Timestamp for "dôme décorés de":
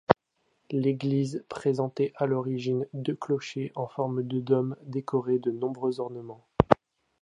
4.39-5.51